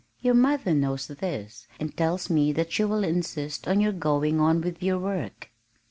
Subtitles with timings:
[0.19, 4.61] Your mother knows this and tells me that she will insist on your going on
[4.61, 5.51] with your work."